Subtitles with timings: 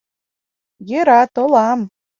[0.89, 1.79] —Йӧра, толам.